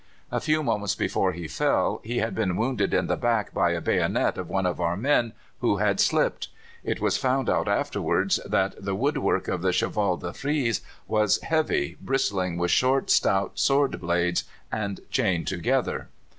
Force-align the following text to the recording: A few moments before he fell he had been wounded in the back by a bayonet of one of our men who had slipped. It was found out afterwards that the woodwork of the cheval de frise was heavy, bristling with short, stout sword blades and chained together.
A 0.31 0.39
few 0.41 0.63
moments 0.63 0.95
before 0.95 1.31
he 1.31 1.47
fell 1.47 2.01
he 2.03 2.17
had 2.17 2.33
been 2.33 2.55
wounded 2.57 2.91
in 2.91 3.05
the 3.05 3.15
back 3.15 3.53
by 3.53 3.69
a 3.69 3.79
bayonet 3.81 4.35
of 4.39 4.49
one 4.49 4.65
of 4.65 4.81
our 4.81 4.97
men 4.97 5.31
who 5.59 5.77
had 5.77 5.99
slipped. 5.99 6.47
It 6.83 6.99
was 6.99 7.17
found 7.19 7.51
out 7.51 7.67
afterwards 7.67 8.39
that 8.43 8.83
the 8.83 8.95
woodwork 8.95 9.47
of 9.47 9.61
the 9.61 9.71
cheval 9.71 10.17
de 10.17 10.33
frise 10.33 10.81
was 11.07 11.39
heavy, 11.41 11.97
bristling 12.01 12.57
with 12.57 12.71
short, 12.71 13.11
stout 13.11 13.59
sword 13.59 13.99
blades 14.01 14.43
and 14.71 15.01
chained 15.11 15.45
together. 15.45 16.09